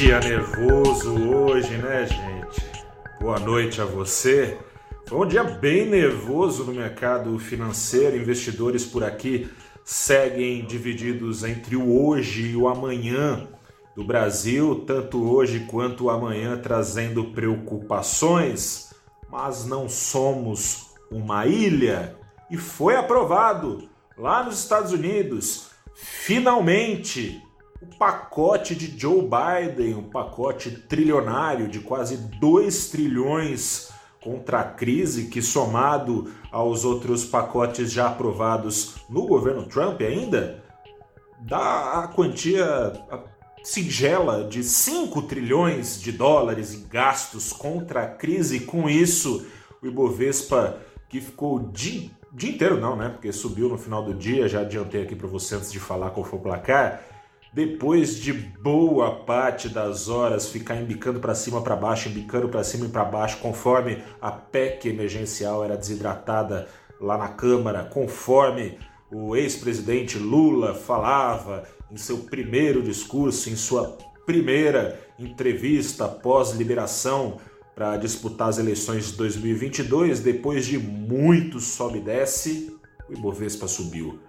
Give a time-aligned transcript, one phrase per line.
[0.00, 2.86] dia nervoso hoje, né, gente?
[3.20, 4.56] Boa noite a você.
[5.06, 8.16] Foi um dia bem nervoso no mercado financeiro.
[8.16, 9.50] Investidores por aqui
[9.84, 13.46] seguem divididos entre o hoje e o amanhã
[13.94, 18.94] do Brasil, tanto hoje quanto amanhã, trazendo preocupações.
[19.30, 22.16] Mas não somos uma ilha
[22.50, 23.86] e foi aprovado
[24.16, 27.49] lá nos Estados Unidos, finalmente
[27.80, 33.90] o pacote de Joe Biden, um pacote trilionário de quase 2 trilhões
[34.20, 40.62] contra a crise, que somado aos outros pacotes já aprovados no governo Trump ainda,
[41.40, 42.92] dá a quantia
[43.62, 48.60] singela de 5 trilhões de dólares em gastos contra a crise.
[48.60, 49.46] Com isso,
[49.82, 53.08] o Ibovespa, que ficou o dia, dia inteiro, não, né?
[53.08, 56.26] Porque subiu no final do dia, já adiantei aqui para você antes de falar qual
[56.26, 57.02] foi o placar
[57.52, 62.86] depois de boa parte das horas ficar embicando para cima para baixo, embicando para cima
[62.86, 66.68] e para baixo, conforme a PEC emergencial era desidratada
[67.00, 68.78] lá na Câmara, conforme
[69.10, 77.38] o ex-presidente Lula falava em seu primeiro discurso, em sua primeira entrevista pós-liberação
[77.74, 82.76] para disputar as eleições de 2022, depois de muito sobe e desce,
[83.08, 84.20] o Ibovespa subiu.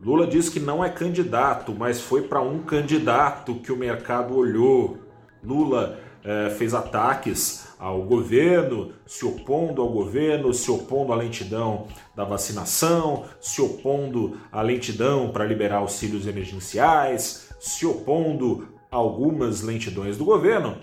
[0.00, 4.98] Lula diz que não é candidato, mas foi para um candidato que o mercado olhou.
[5.42, 12.24] Lula é, fez ataques ao governo, se opondo ao governo, se opondo à lentidão da
[12.24, 20.76] vacinação, se opondo à lentidão para liberar auxílios emergenciais, se opondo algumas lentidões do governo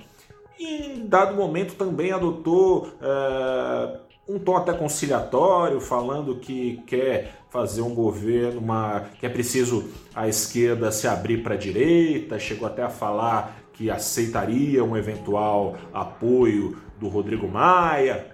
[0.59, 7.93] em dado momento também adotou é, um tom até conciliatório, falando que quer fazer um
[7.93, 12.89] governo, uma, que é preciso a esquerda se abrir para a direita, chegou até a
[12.89, 18.27] falar que aceitaria um eventual apoio do Rodrigo Maia,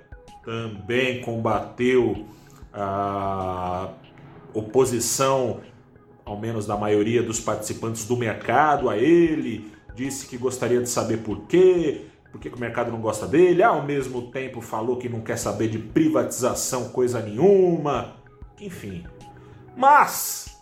[0.44, 2.26] também combateu
[2.74, 3.90] a
[4.54, 5.60] oposição,
[6.26, 11.18] ao menos da maioria dos participantes do mercado, a ele, disse que gostaria de saber
[11.18, 15.22] por quê, por que o mercado não gosta dele, ao mesmo tempo falou que não
[15.22, 18.16] quer saber de privatização coisa nenhuma,
[18.60, 19.04] enfim.
[19.76, 20.58] Mas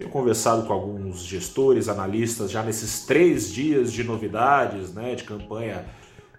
[0.00, 5.84] tenho conversado com alguns gestores, analistas, já nesses três dias de novidades, né, de campanha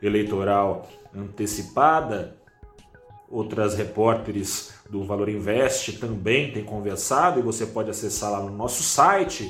[0.01, 2.41] eleitoral antecipada.
[3.31, 8.84] Outras repórteres do Valor Invest também têm conversado e você pode acessar lá no nosso
[8.84, 9.50] site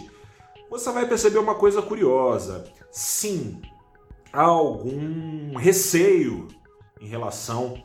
[0.72, 2.64] você vai perceber uma coisa curiosa.
[2.90, 3.62] Sim,
[4.32, 6.48] há algum receio
[7.02, 7.84] em relação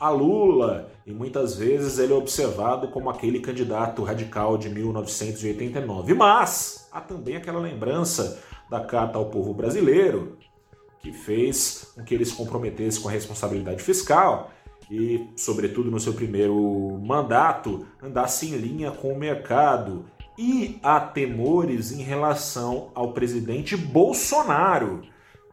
[0.00, 6.14] a Lula e muitas vezes ele é observado como aquele candidato radical de 1989.
[6.14, 10.38] Mas há também aquela lembrança da Carta ao Povo Brasileiro,
[11.00, 12.34] que fez com que ele se
[12.98, 14.50] com a responsabilidade fiscal
[14.92, 20.04] e, sobretudo no seu primeiro mandato, andasse em linha com o mercado
[20.38, 25.00] e há temores em relação ao presidente Bolsonaro,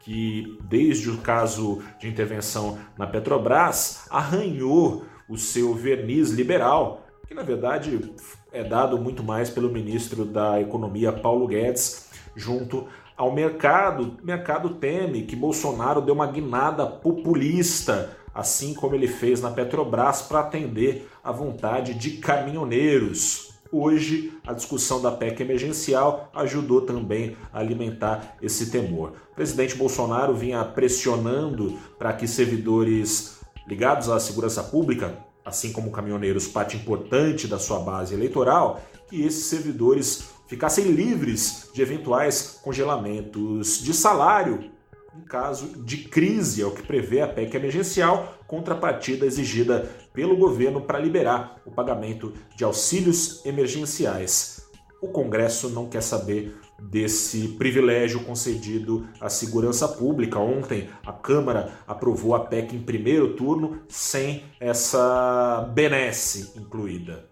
[0.01, 7.43] que desde o caso de intervenção na Petrobras arranhou o seu verniz liberal, que na
[7.43, 8.13] verdade
[8.51, 14.17] é dado muito mais pelo ministro da Economia, Paulo Guedes, junto ao mercado.
[14.21, 20.21] O mercado teme que Bolsonaro dê uma guinada populista, assim como ele fez na Petrobras,
[20.21, 23.49] para atender à vontade de caminhoneiros.
[23.69, 29.13] Hoje, a discussão da PEC emergencial ajudou também a alimentar esse temor.
[29.31, 36.47] O presidente Bolsonaro vinha pressionando para que servidores ligados à segurança pública, assim como caminhoneiros,
[36.47, 43.93] parte importante da sua base eleitoral, que esses servidores ficassem livres de eventuais congelamentos de
[43.93, 44.71] salário
[45.17, 50.81] em caso de crise, é o que prevê a PEC emergencial, contrapartida exigida pelo governo
[50.81, 54.69] para liberar o pagamento de auxílios emergenciais.
[55.01, 60.39] O Congresso não quer saber desse privilégio concedido à segurança pública.
[60.39, 67.29] Ontem a Câmara aprovou a PEC em primeiro turno sem essa benesse incluída.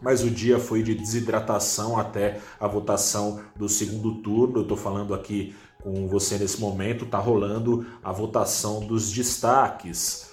[0.00, 4.58] Mas o dia foi de desidratação até a votação do segundo turno.
[4.58, 10.30] Eu estou falando aqui com você nesse momento, está rolando a votação dos destaques.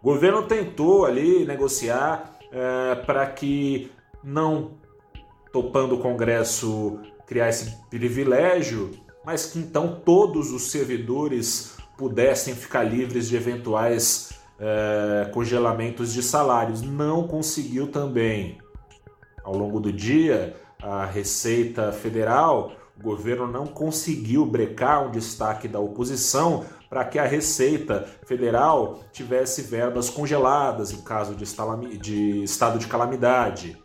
[0.00, 3.90] O governo tentou ali negociar é, para que,
[4.22, 4.70] não
[5.52, 8.92] topando o Congresso criar esse privilégio,
[9.24, 16.80] mas que então todos os servidores pudessem ficar livres de eventuais é, congelamentos de salários.
[16.80, 18.58] Não conseguiu também.
[19.42, 25.80] Ao longo do dia, a Receita Federal o governo não conseguiu brecar um destaque da
[25.80, 31.44] oposição para que a Receita Federal tivesse verbas congeladas em caso de,
[31.98, 33.76] de estado de calamidade.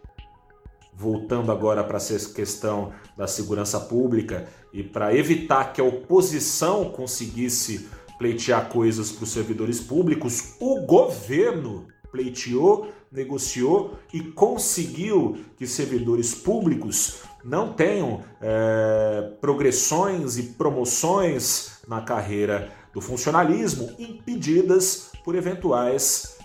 [0.93, 7.87] Voltando agora para essa questão da segurança pública e para evitar que a oposição conseguisse
[8.17, 17.21] pleitear coisas para os servidores públicos, o governo pleiteou, negociou e conseguiu que servidores públicos
[17.47, 26.37] não tenham é, progressões e promoções na carreira do funcionalismo impedidas por eventuais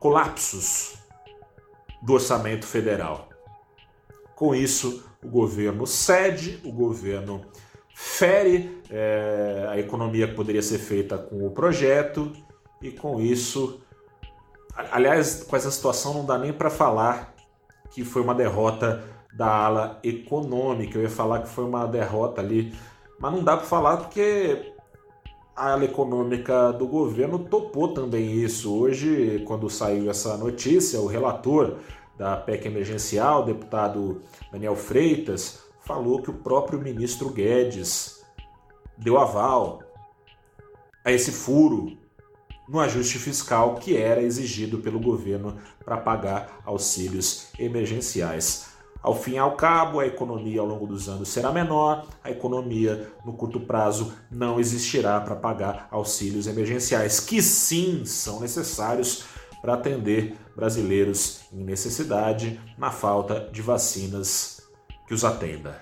[0.00, 0.98] colapsos
[2.02, 3.28] do orçamento federal.
[4.34, 7.42] Com isso, o governo cede, o governo
[7.94, 12.32] fere é, a economia que poderia ser feita com o projeto
[12.82, 13.80] e com isso
[14.92, 17.34] Aliás, com essa situação não dá nem para falar
[17.90, 19.02] que foi uma derrota
[19.34, 20.98] da ala econômica.
[20.98, 22.74] Eu ia falar que foi uma derrota ali,
[23.18, 24.72] mas não dá para falar porque
[25.54, 28.72] a ala econômica do governo topou também isso.
[28.74, 31.78] Hoje, quando saiu essa notícia, o relator
[32.16, 34.22] da PEC emergencial, o deputado
[34.52, 38.24] Daniel Freitas, falou que o próprio ministro Guedes
[38.96, 39.82] deu aval
[41.04, 41.96] a esse furo
[42.68, 48.67] no ajuste fiscal que era exigido pelo governo para pagar auxílios emergenciais.
[49.02, 53.10] Ao fim e ao cabo, a economia ao longo dos anos será menor, a economia
[53.24, 59.24] no curto prazo não existirá para pagar auxílios emergenciais, que sim são necessários
[59.60, 64.62] para atender brasileiros em necessidade na falta de vacinas
[65.06, 65.80] que os atenda.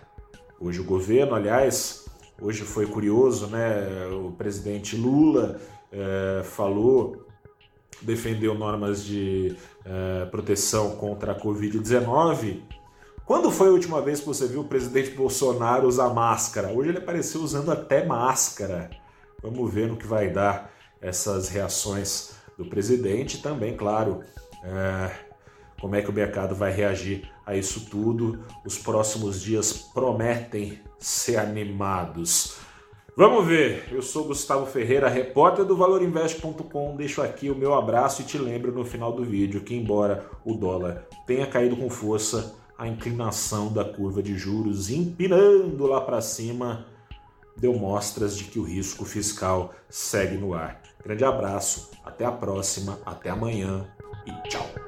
[0.61, 2.05] Hoje o governo, aliás,
[2.41, 4.07] hoje foi curioso, né?
[4.09, 5.61] O presidente Lula
[5.91, 7.27] é, falou,
[8.03, 12.63] defendeu normas de é, proteção contra a Covid-19.
[13.27, 16.69] Quando foi a última vez que você viu o presidente Bolsonaro usar máscara?
[16.69, 18.89] Hoje ele apareceu usando até máscara.
[19.43, 23.43] Vamos ver no que vai dar essas reações do presidente.
[23.43, 24.21] Também, claro,
[24.63, 25.11] é,
[25.81, 28.45] como é que o mercado vai reagir a isso tudo.
[28.65, 32.59] Os próximos dias prometem ser animados.
[33.17, 33.89] Vamos ver.
[33.91, 36.95] Eu sou Gustavo Ferreira, repórter do valorinvest.com.
[36.95, 40.55] Deixo aqui o meu abraço e te lembro no final do vídeo que, embora o
[40.55, 46.87] dólar tenha caído com força, a inclinação da curva de juros empinando lá para cima
[47.57, 50.83] deu mostras de que o risco fiscal segue no ar.
[51.03, 53.87] Grande abraço, até a próxima, até amanhã
[54.27, 54.86] e tchau.